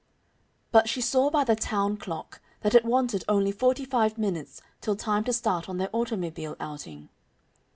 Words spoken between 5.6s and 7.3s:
on their automobile outing.